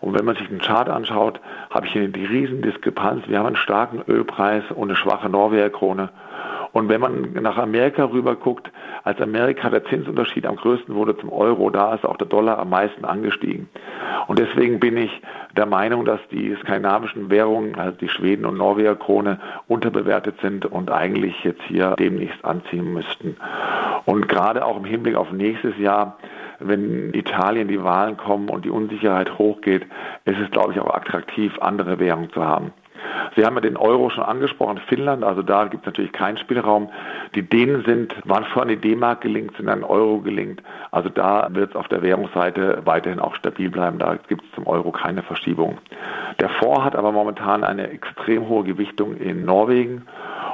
Und 0.01 0.17
wenn 0.17 0.25
man 0.25 0.35
sich 0.35 0.47
den 0.47 0.59
Chart 0.59 0.89
anschaut, 0.89 1.39
habe 1.69 1.85
ich 1.85 1.93
hier 1.93 2.07
die 2.07 2.25
Riesendiskrepanz. 2.25 3.27
Wir 3.27 3.39
haben 3.39 3.47
einen 3.47 3.55
starken 3.55 4.01
Ölpreis 4.07 4.63
und 4.71 4.89
eine 4.89 4.97
schwache 4.97 5.29
Norweger 5.29 5.69
Krone. 5.69 6.09
Und 6.73 6.89
wenn 6.89 7.01
man 7.01 7.33
nach 7.33 7.57
Amerika 7.57 8.05
rüber 8.05 8.35
guckt, 8.35 8.71
als 9.03 9.19
Amerika 9.19 9.69
der 9.69 9.83
Zinsunterschied 9.85 10.45
am 10.45 10.55
größten 10.55 10.95
wurde 10.95 11.17
zum 11.17 11.31
Euro, 11.31 11.69
da 11.69 11.93
ist 11.93 12.05
auch 12.05 12.17
der 12.17 12.27
Dollar 12.27 12.59
am 12.59 12.69
meisten 12.69 13.03
angestiegen. 13.03 13.67
Und 14.27 14.39
deswegen 14.39 14.79
bin 14.79 14.95
ich 14.95 15.21
der 15.57 15.65
Meinung, 15.65 16.05
dass 16.05 16.19
die 16.31 16.55
skandinavischen 16.61 17.29
Währungen, 17.29 17.75
also 17.75 17.97
die 17.97 18.07
Schweden 18.07 18.45
und 18.45 18.57
Norweger 18.57 18.95
Krone, 18.95 19.39
unterbewertet 19.67 20.35
sind 20.41 20.65
und 20.65 20.89
eigentlich 20.89 21.43
jetzt 21.43 21.61
hier 21.63 21.95
demnächst 21.99 22.43
anziehen 22.45 22.93
müssten. 22.93 23.35
Und 24.05 24.29
gerade 24.29 24.65
auch 24.65 24.77
im 24.77 24.85
Hinblick 24.85 25.15
auf 25.15 25.31
nächstes 25.31 25.77
Jahr, 25.77 26.17
wenn 26.63 27.13
Italien 27.13 27.67
die 27.67 27.83
Wahlen 27.83 28.17
kommen 28.17 28.49
und 28.49 28.65
die 28.65 28.69
Unsicherheit 28.69 29.37
hochgeht, 29.37 29.85
ist 30.25 30.39
es, 30.39 30.51
glaube 30.51 30.73
ich, 30.73 30.79
auch 30.79 30.93
attraktiv, 30.93 31.57
andere 31.59 31.99
Währungen 31.99 32.31
zu 32.31 32.43
haben. 32.43 32.73
Sie 33.35 33.45
haben 33.45 33.55
ja 33.55 33.61
den 33.61 33.77
Euro 33.77 34.09
schon 34.09 34.23
angesprochen, 34.23 34.79
Finnland, 34.87 35.23
also 35.23 35.41
da 35.41 35.65
gibt 35.65 35.83
es 35.83 35.85
natürlich 35.85 36.11
keinen 36.11 36.37
Spielraum. 36.37 36.89
Die 37.35 37.41
Dänen 37.41 37.83
sind, 37.85 38.15
waren 38.25 38.45
vorhin 38.45 38.69
die 38.69 38.89
D-Mark 38.89 39.21
gelingt, 39.21 39.55
sind 39.57 39.69
an 39.69 39.83
Euro 39.83 40.19
gelingt. 40.19 40.61
Also 40.91 41.09
da 41.09 41.47
wird 41.51 41.71
es 41.71 41.75
auf 41.75 41.87
der 41.87 42.01
Währungsseite 42.01 42.81
weiterhin 42.85 43.19
auch 43.19 43.35
stabil 43.35 43.69
bleiben. 43.69 43.99
Da 43.99 44.15
gibt 44.27 44.43
es 44.43 44.51
zum 44.51 44.67
Euro 44.67 44.91
keine 44.91 45.23
Verschiebung. 45.23 45.77
Der 46.39 46.49
Fonds 46.49 46.83
hat 46.83 46.95
aber 46.95 47.11
momentan 47.11 47.63
eine 47.63 47.89
extrem 47.89 48.47
hohe 48.47 48.63
Gewichtung 48.63 49.15
in 49.17 49.45
Norwegen, 49.45 50.03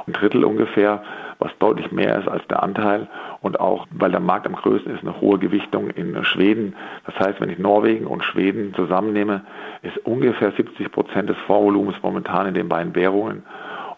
ein 0.06 0.12
Drittel 0.12 0.44
ungefähr 0.44 1.02
was 1.38 1.52
deutlich 1.58 1.92
mehr 1.92 2.18
ist 2.18 2.28
als 2.28 2.46
der 2.48 2.62
Anteil 2.62 3.06
und 3.42 3.60
auch, 3.60 3.86
weil 3.90 4.10
der 4.10 4.20
Markt 4.20 4.46
am 4.46 4.56
größten 4.56 4.94
ist, 4.94 5.02
eine 5.02 5.20
hohe 5.20 5.38
Gewichtung 5.38 5.90
in 5.90 6.22
Schweden. 6.24 6.74
Das 7.06 7.18
heißt, 7.18 7.40
wenn 7.40 7.50
ich 7.50 7.58
Norwegen 7.58 8.06
und 8.06 8.24
Schweden 8.24 8.74
zusammennehme, 8.74 9.42
ist 9.82 9.98
ungefähr 9.98 10.52
70 10.52 10.90
Prozent 10.90 11.28
des 11.28 11.36
Fondsvolumens 11.46 11.96
momentan 12.02 12.46
in 12.46 12.54
den 12.54 12.68
beiden 12.68 12.94
Währungen. 12.94 13.44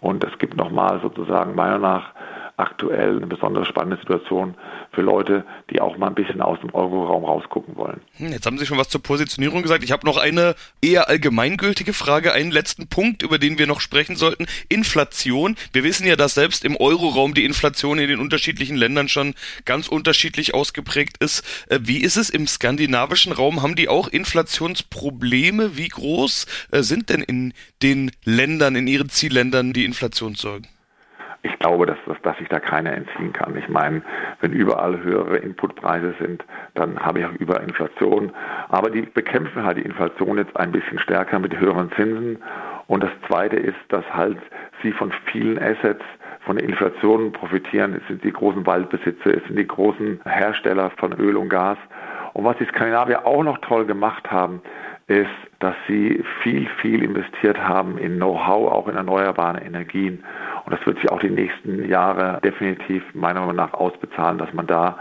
Und 0.01 0.25
es 0.25 0.37
gibt 0.39 0.57
nochmal 0.57 1.01
sozusagen 1.01 1.55
meiner 1.55 1.79
nach 1.79 2.13
aktuell 2.61 3.17
eine 3.17 3.27
besonders 3.27 3.67
spannende 3.67 3.97
Situation 3.97 4.55
für 4.93 5.03
Leute, 5.03 5.45
die 5.71 5.81
auch 5.81 5.97
mal 5.97 6.09
ein 6.09 6.15
bisschen 6.15 6.41
aus 6.41 6.61
dem 6.61 6.75
Euroraum 6.75 7.25
rausgucken 7.25 7.77
wollen. 7.77 8.01
Hm, 8.17 8.33
jetzt 8.33 8.47
haben 8.47 8.59
Sie 8.59 8.67
schon 8.67 8.79
was 8.79 8.89
zur 8.89 9.03
Positionierung 9.03 9.63
gesagt. 9.63 9.83
Ich 9.83 9.93
habe 9.93 10.07
noch 10.07 10.17
eine 10.17 10.55
eher 10.83 11.09
allgemeingültige 11.09 11.93
Frage, 11.93 12.33
einen 12.33 12.51
letzten 12.51 12.89
Punkt, 12.89 13.23
über 13.23 13.39
den 13.39 13.59
wir 13.59 13.67
noch 13.67 13.81
sprechen 13.81 14.17
sollten. 14.17 14.47
Inflation. 14.69 15.57
Wir 15.73 15.85
wissen 15.85 16.07
ja, 16.07 16.17
dass 16.17 16.35
selbst 16.35 16.65
im 16.65 16.77
Euroraum 16.77 17.35
die 17.35 17.45
Inflation 17.45 17.99
in 17.99 18.09
den 18.09 18.21
unterschiedlichen 18.21 18.77
Ländern 18.77 19.09
schon 19.09 19.35
ganz 19.65 19.89
unterschiedlich 19.89 20.55
ausgeprägt 20.55 21.17
ist. 21.19 21.45
Äh, 21.69 21.81
wie 21.83 21.99
ist 21.99 22.17
es 22.17 22.31
im 22.31 22.47
skandinavischen 22.47 23.33
Raum? 23.33 23.63
Haben 23.63 23.77
die 23.77 23.89
auch 23.89 24.09
Inflationsprobleme? 24.09 25.77
Wie 25.77 25.89
groß 25.89 26.47
äh, 26.73 26.83
sind 26.83 27.11
denn 27.11 27.23
in 27.23 27.55
den 27.83 28.11
Ländern, 28.25 28.77
in 28.77 28.87
ihren 28.87 29.09
Zielländern 29.09 29.73
die 29.73 29.85
Inflationssorgen? 29.85 30.69
Ich 31.43 31.59
glaube, 31.59 31.87
dass, 31.87 31.97
dass, 32.07 32.21
dass 32.23 32.37
sich 32.39 32.49
da 32.49 32.61
keiner 32.61 32.93
entziehen 32.93 33.33
kann. 33.33 33.57
Ich 33.57 33.69
meine, 33.69 34.03
wenn 34.41 34.53
überall 34.53 35.03
höhere 35.03 35.39
Inputpreise 35.39 36.15
sind, 36.21 36.45
dann 36.75 36.99
habe 37.01 37.21
ich 37.21 37.27
auch 37.27 37.33
Überinflation. 37.33 38.33
Aber 38.69 38.91
die 38.91 39.03
bekämpfen 39.03 39.65
halt 39.65 39.79
die 39.79 39.83
Inflation 39.83 40.37
jetzt 40.37 40.57
ein 40.57 40.73
bisschen 40.73 40.99
stärker 40.99 41.39
mit 41.39 41.59
höheren 41.59 41.91
Zinsen. 41.93 42.39
Und 42.89 43.03
das 43.03 43.11
Zweite 43.27 43.57
ist, 43.57 43.79
dass 43.89 44.05
halt 44.13 44.39
sie 44.83 44.93
von 44.93 45.13
vielen 45.33 45.59
Assets 45.59 46.05
von 46.41 46.57
der 46.57 46.69
Inflation 46.69 47.33
profitieren. 47.33 47.95
Es 47.95 48.07
sind 48.09 48.25
die 48.25 48.33
großen 48.33 48.67
Waldbesitzer, 48.67 49.37
es 49.37 49.45
sind 49.45 49.57
die 49.57 49.67
großen 49.67 50.21
Hersteller 50.25 50.91
von 50.97 51.13
Öl 51.13 51.37
und 51.37 51.49
Gas. 51.49 51.79
Und 52.33 52.45
was 52.45 52.57
die 52.59 52.67
Skandinavier 52.67 53.27
auch 53.27 53.43
noch 53.43 53.59
toll 53.59 53.87
gemacht 53.87 54.31
haben, 54.31 54.63
ist, 55.11 55.29
dass 55.59 55.75
sie 55.89 56.23
viel, 56.43 56.69
viel 56.81 57.03
investiert 57.03 57.59
haben 57.59 57.99
in 57.99 58.17
Know-how, 58.17 58.71
auch 58.71 58.87
in 58.87 58.97
erneuerbare 58.97 59.61
Energien. 59.61 60.25
Und 60.65 60.73
das 60.73 60.85
wird 60.87 60.99
sich 60.99 61.11
auch 61.11 61.21
die 61.21 61.31
nächsten 61.31 61.89
Jahre 61.89 62.41
definitiv 62.43 63.03
meiner 63.15 63.41
Meinung 63.41 63.57
nach 63.57 63.73
ausbezahlen, 63.73 64.39
dass 64.39 64.53
man 64.53 64.67
da 64.67 64.99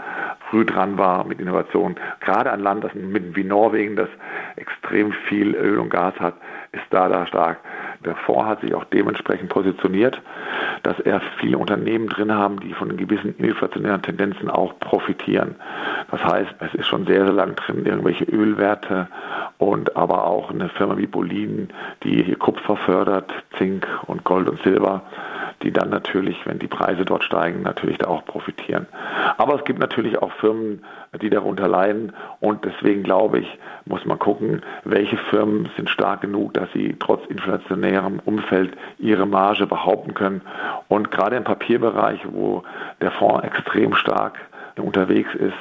früh 0.50 0.64
dran 0.64 0.98
war 0.98 1.24
mit 1.24 1.40
Innovation. 1.40 1.96
Gerade 2.20 2.50
ein 2.50 2.60
Land 2.60 2.84
das 2.84 2.92
wie 2.94 3.44
Norwegen, 3.44 3.96
das 3.96 4.08
extrem 4.56 5.12
viel 5.12 5.54
Öl 5.54 5.78
und 5.78 5.90
Gas 5.90 6.14
hat, 6.18 6.34
ist 6.72 6.84
da 6.90 7.08
da 7.08 7.26
stark. 7.26 7.58
Der 8.04 8.16
Fonds 8.16 8.48
hat 8.48 8.60
sich 8.62 8.74
auch 8.74 8.84
dementsprechend 8.84 9.50
positioniert, 9.50 10.20
dass 10.82 10.98
er 11.00 11.20
viele 11.38 11.58
Unternehmen 11.58 12.08
drin 12.08 12.32
haben, 12.32 12.58
die 12.60 12.72
von 12.72 12.96
gewissen 12.96 13.36
inflationären 13.36 14.02
Tendenzen 14.02 14.48
auch 14.48 14.78
profitieren. 14.78 15.56
Das 16.10 16.24
heißt, 16.24 16.54
es 16.60 16.74
ist 16.74 16.86
schon 16.86 17.06
sehr, 17.06 17.24
sehr 17.24 17.34
lang 17.34 17.56
drin, 17.56 17.84
irgendwelche 17.84 18.24
Ölwerte 18.24 19.08
und 19.58 19.96
aber 19.96 20.26
auch 20.26 20.50
eine 20.50 20.68
Firma 20.70 20.96
wie 20.96 21.06
Bolin, 21.06 21.68
die 22.02 22.22
hier 22.22 22.36
Kupfer 22.36 22.76
fördert, 22.76 23.30
Zink 23.58 23.86
und 24.06 24.24
Gold 24.24 24.48
und 24.48 24.62
Silber 24.62 25.02
die 25.62 25.72
dann 25.72 25.90
natürlich, 25.90 26.46
wenn 26.46 26.58
die 26.58 26.68
Preise 26.68 27.04
dort 27.04 27.24
steigen, 27.24 27.62
natürlich 27.62 27.98
da 27.98 28.08
auch 28.08 28.24
profitieren. 28.24 28.86
Aber 29.36 29.56
es 29.56 29.64
gibt 29.64 29.78
natürlich 29.78 30.18
auch 30.18 30.32
Firmen, 30.32 30.84
die 31.20 31.30
darunter 31.30 31.68
leiden 31.68 32.12
und 32.40 32.64
deswegen 32.64 33.02
glaube 33.02 33.40
ich, 33.40 33.58
muss 33.84 34.04
man 34.04 34.18
gucken, 34.18 34.62
welche 34.84 35.16
Firmen 35.16 35.68
sind 35.76 35.90
stark 35.90 36.22
genug, 36.22 36.54
dass 36.54 36.72
sie 36.72 36.96
trotz 36.98 37.26
inflationärem 37.26 38.20
Umfeld 38.24 38.76
ihre 38.98 39.26
Marge 39.26 39.66
behaupten 39.66 40.14
können. 40.14 40.40
Und 40.88 41.10
gerade 41.10 41.36
im 41.36 41.44
Papierbereich, 41.44 42.20
wo 42.30 42.62
der 43.00 43.10
Fonds 43.10 43.44
extrem 43.44 43.94
stark 43.94 44.38
unterwegs 44.76 45.34
ist, 45.34 45.56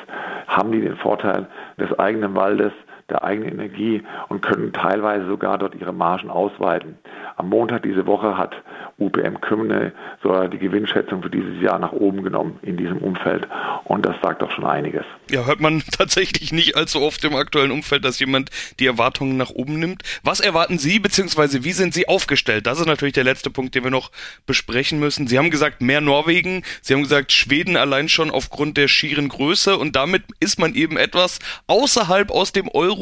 haben 0.47 0.71
die 0.71 0.81
den 0.81 0.95
Vorteil 0.95 1.47
des 1.77 1.97
eigenen 1.99 2.35
Waldes, 2.35 2.71
der 3.09 3.23
eigenen 3.23 3.51
Energie 3.51 4.03
und 4.27 4.41
können 4.41 4.73
teilweise 4.73 5.27
sogar 5.27 5.57
dort 5.57 5.75
ihre 5.75 5.93
Margen 5.93 6.29
ausweiten. 6.29 6.97
Am 7.37 7.49
Montag 7.49 7.83
diese 7.83 8.05
Woche 8.05 8.37
hat 8.37 8.55
UPM 8.97 9.39
Kümne 9.41 9.93
sogar 10.21 10.49
die 10.49 10.57
Gewinnschätzung 10.57 11.23
für 11.23 11.29
dieses 11.29 11.61
Jahr 11.61 11.79
nach 11.79 11.93
oben 11.93 12.23
genommen 12.23 12.59
in 12.61 12.77
diesem 12.77 12.97
Umfeld. 12.97 13.47
Und 13.85 14.05
das 14.05 14.15
sagt 14.21 14.41
doch 14.41 14.51
schon 14.51 14.65
einiges. 14.65 15.05
Ja, 15.29 15.45
hört 15.45 15.61
man 15.61 15.81
tatsächlich 15.97 16.51
nicht 16.51 16.75
allzu 16.75 17.01
oft 17.01 17.23
im 17.23 17.35
aktuellen 17.35 17.71
Umfeld, 17.71 18.03
dass 18.03 18.19
jemand 18.19 18.49
die 18.79 18.85
Erwartungen 18.85 19.37
nach 19.37 19.51
oben 19.51 19.79
nimmt. 19.79 20.03
Was 20.23 20.41
erwarten 20.41 20.77
Sie, 20.77 20.99
beziehungsweise 20.99 21.63
wie 21.63 21.71
sind 21.71 21.93
Sie 21.93 22.07
aufgestellt? 22.07 22.67
Das 22.67 22.79
ist 22.79 22.87
natürlich 22.87 23.13
der 23.13 23.23
letzte 23.23 23.49
Punkt, 23.49 23.73
den 23.73 23.83
wir 23.83 23.91
noch 23.91 24.11
besprechen 24.45 24.99
müssen. 24.99 25.27
Sie 25.27 25.37
haben 25.37 25.49
gesagt, 25.49 25.81
mehr 25.81 26.01
Norwegen. 26.01 26.63
Sie 26.81 26.93
haben 26.93 27.03
gesagt, 27.03 27.31
Schweden 27.31 27.77
allein 27.77 28.09
schon 28.09 28.31
aufgrund 28.31 28.75
der 28.77 28.89
schieren 28.89 29.29
Größe. 29.29 29.77
Und 29.77 29.95
damit 29.95 30.23
ist 30.39 30.59
man 30.59 30.75
eben 30.75 30.97
etwas 30.97 31.39
außerhalb 31.67 32.31
aus 32.31 32.51
dem 32.51 32.67
Euro 32.67 32.98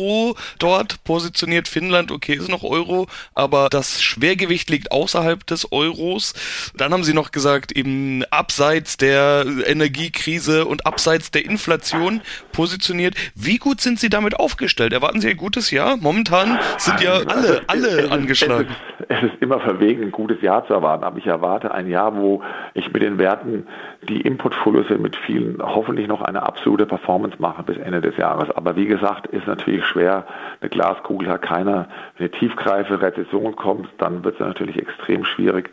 dort 0.59 1.03
positioniert. 1.03 1.67
Finnland, 1.67 2.11
okay, 2.11 2.35
ist 2.35 2.49
noch 2.49 2.63
Euro, 2.63 3.07
aber 3.33 3.69
das 3.69 4.01
Schwergewicht 4.01 4.69
liegt 4.69 4.91
außerhalb 4.91 5.45
des 5.45 5.71
Euro. 5.71 5.87
Euros. 5.87 6.33
Dann 6.75 6.93
haben 6.93 7.03
sie 7.03 7.13
noch 7.13 7.31
gesagt, 7.31 7.71
eben 7.71 8.23
abseits 8.25 8.97
der 8.97 9.45
Energiekrise 9.65 10.65
und 10.65 10.85
abseits 10.85 11.31
der 11.31 11.45
Inflation 11.45 12.21
positioniert. 12.51 13.15
Wie 13.35 13.57
gut 13.57 13.81
sind 13.81 13.99
sie 13.99 14.09
damit 14.09 14.35
aufgestellt? 14.35 14.93
Erwarten 14.93 15.21
sie 15.21 15.29
ein 15.29 15.37
gutes 15.37 15.71
Jahr? 15.71 15.97
Momentan 15.97 16.59
sind 16.77 17.01
ja 17.01 17.13
alle, 17.13 17.63
alle 17.67 18.11
angeschlagen. 18.11 18.75
Es 19.09 19.23
ist, 19.23 19.41
immer 19.41 19.59
verwegen, 19.59 20.03
ein 20.03 20.11
gutes 20.11 20.41
Jahr 20.41 20.65
zu 20.67 20.73
erwarten, 20.73 21.03
aber 21.03 21.17
ich 21.17 21.27
erwarte 21.27 21.73
ein 21.73 21.87
Jahr, 21.87 22.15
wo 22.17 22.41
ich 22.73 22.91
mit 22.91 23.01
den 23.01 23.17
Werten, 23.17 23.67
die 24.09 24.21
im 24.21 24.37
Portfolio 24.37 24.83
sind, 24.83 25.01
mit 25.01 25.15
vielen 25.15 25.61
hoffentlich 25.61 26.07
noch 26.07 26.21
eine 26.21 26.43
absolute 26.43 26.85
Performance 26.85 27.37
mache 27.39 27.63
bis 27.63 27.77
Ende 27.77 28.01
des 28.01 28.17
Jahres. 28.17 28.49
Aber 28.51 28.75
wie 28.75 28.85
gesagt, 28.85 29.27
ist 29.27 29.47
natürlich 29.47 29.85
schwer. 29.85 30.25
Eine 30.59 30.69
Glaskugel 30.69 31.29
hat 31.29 31.41
keiner. 31.41 31.87
Wenn 32.17 32.27
eine 32.27 32.31
tiefgreife 32.31 33.01
Rezession 33.01 33.55
kommt, 33.55 33.87
dann 33.97 34.23
wird 34.23 34.35
es 34.35 34.45
natürlich 34.45 34.77
extrem 34.77 35.23
schwierig. 35.23 35.69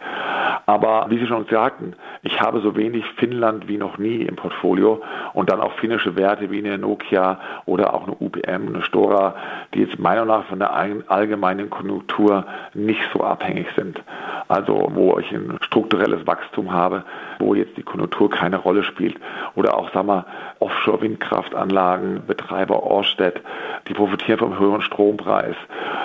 Aber 0.66 1.06
wie 1.11 1.18
Sie 1.18 1.26
schon 1.26 1.47
sagten, 1.47 1.94
ich 2.23 2.40
habe 2.40 2.61
so 2.61 2.75
wenig 2.76 3.04
Finnland 3.16 3.68
wie 3.68 3.76
noch 3.76 3.99
nie 3.99 4.23
im 4.23 4.37
Portfolio 4.37 5.02
und 5.33 5.50
dann 5.50 5.61
auch 5.61 5.73
finnische 5.75 6.16
Werte 6.16 6.50
wie 6.50 6.59
eine 6.59 6.78
Nokia 6.78 7.38
oder 7.66 7.94
auch 7.94 8.04
eine 8.04 8.16
UPM, 8.18 8.68
eine 8.68 8.83
Stora, 8.83 9.35
die 9.75 9.80
jetzt 9.80 9.99
meiner 9.99 10.25
Meinung 10.25 10.40
nach 10.40 10.47
von 10.47 10.59
der 10.59 10.75
allgemeinen 11.09 11.71
Konjunktur 11.71 12.47
nicht 12.73 13.02
so 13.12 13.23
abhängig 13.23 13.66
sind. 13.76 14.02
Also 14.49 14.90
wo 14.94 15.18
ich 15.18 15.30
ein 15.33 15.59
strukturelles 15.61 16.26
Wachstum 16.26 16.73
habe, 16.73 17.04
wo 17.38 17.54
jetzt 17.54 17.76
die 17.76 17.82
Konjunktur 17.82 18.30
keine 18.30 18.56
Rolle 18.56 18.82
spielt. 18.82 19.16
Oder 19.54 19.76
auch, 19.76 19.92
sagen 19.92 20.08
wir, 20.08 20.26
Offshore-Windkraftanlagen, 20.60 22.26
Betreiber 22.26 22.82
Orsted, 22.82 23.40
die 23.88 23.94
profitieren 23.94 24.38
vom 24.38 24.58
höheren 24.58 24.82
Strompreis. 24.82 25.56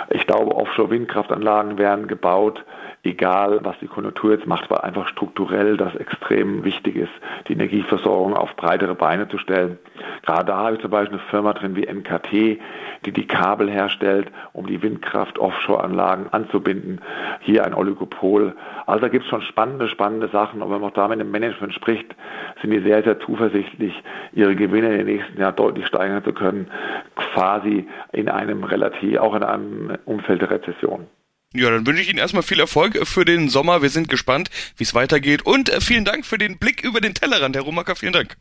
Ich 0.10 0.26
glaube, 0.26 0.56
Offshore-Windkraftanlagen 0.56 1.78
werden 1.78 2.08
gebaut, 2.08 2.64
egal 3.04 3.60
was 3.64 3.78
die 3.80 3.88
Konjunktur 3.88 4.32
jetzt 4.32 4.48
macht, 4.48 4.70
weil 4.70 4.80
einfach 4.80 5.08
strukturell 5.08 5.78
das 5.78 5.96
extrem 5.96 6.64
wichtig 6.64 6.96
ist, 6.96 7.12
die 7.48 7.54
Energieversorgung 7.54 8.36
auf 8.36 8.56
breitere 8.56 8.96
Beine 8.96 9.28
zu 9.30 9.38
stellen. 9.38 9.78
Gerade 10.26 10.46
da 10.46 10.58
habe 10.58 10.76
ich 10.76 10.82
zum 10.82 10.92
Beispiel 10.92 11.18
eine 11.18 11.28
Firma 11.30 11.54
drin 11.54 11.76
wie 11.76 11.88
NKT, 11.88 12.60
die 13.06 13.12
die 13.12 13.28
Kabel 13.28 13.70
herstellt, 13.70 14.28
um 14.54 14.68
die 14.68 14.82
Windkraft-Offshore-Anlagen 14.82 16.28
anzubinden. 16.32 17.02
Hier 17.40 17.66
ein 17.66 17.74
Oligopol. 17.74 18.56
Also 18.86 19.02
da 19.02 19.08
gibt 19.08 19.24
es 19.24 19.30
schon 19.30 19.42
spannende, 19.44 19.88
spannende 19.88 20.28
Sachen. 20.28 20.62
Und 20.62 20.72
wenn 20.72 20.82
man 20.82 20.90
auch 20.90 20.94
da 20.94 21.08
mit 21.08 21.19
dem 21.20 21.32
Management 21.32 21.74
spricht, 21.74 22.16
sind 22.62 22.72
die 22.72 22.82
sehr, 22.82 23.04
sehr 23.04 23.20
zuversichtlich, 23.20 23.94
ihre 24.34 24.56
Gewinne 24.56 24.92
in 24.92 25.06
den 25.06 25.18
nächsten 25.18 25.40
Jahren 25.40 25.56
deutlich 25.56 25.88
steigern 25.88 26.24
zu 26.24 26.34
können, 26.34 26.68
quasi 27.16 27.88
in 28.12 28.30
einem 28.30 28.64
relativ, 28.64 29.18
auch 29.20 29.36
in 29.36 29.44
einem 29.44 29.98
Umfeld 30.06 30.42
der 30.42 30.52
Rezession. 30.52 31.08
Ja, 31.54 31.72
dann 31.72 31.86
wünsche 31.88 32.02
ich 32.02 32.10
Ihnen 32.10 32.20
erstmal 32.20 32.44
viel 32.44 32.60
Erfolg 32.60 33.08
für 33.08 33.26
den 33.26 33.50
Sommer. 33.50 33.82
Wir 33.82 33.90
sind 33.90 34.08
gespannt, 34.08 34.50
wie 34.78 34.84
es 34.84 34.94
weitergeht. 34.94 35.46
Und 35.46 35.70
äh, 35.70 35.82
vielen 35.82 36.06
Dank 36.06 36.26
für 36.26 36.38
den 36.38 36.60
Blick 36.60 36.84
über 36.84 37.02
den 37.02 37.16
Tellerrand, 37.16 37.56
Herr 37.56 37.64
Rumacker. 37.64 37.96
Vielen 37.96 38.14
Dank. 38.14 38.38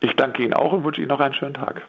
Ich 0.00 0.14
danke 0.14 0.42
Ihnen 0.42 0.54
auch 0.54 0.72
und 0.72 0.84
wünsche 0.84 1.00
Ihnen 1.00 1.08
noch 1.08 1.20
einen 1.20 1.34
schönen 1.34 1.54
Tag. 1.54 1.86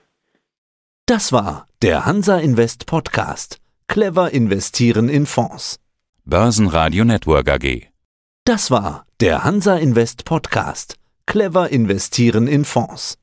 Das 1.08 1.34
war 1.34 1.68
der 1.82 2.06
Hansa 2.06 2.38
Invest 2.38 2.86
Podcast. 2.86 3.60
Clever 3.88 4.32
investieren 4.32 5.10
in 5.10 5.26
Fonds. 5.26 5.80
Börsenradio 6.26 7.04
Network 7.04 7.50
AG. 7.50 7.91
Das 8.52 8.70
war 8.70 9.06
der 9.22 9.46
Hansa 9.46 9.78
Invest 9.78 10.26
Podcast. 10.26 10.96
Clever 11.26 11.70
investieren 11.70 12.48
in 12.48 12.66
Fonds. 12.66 13.18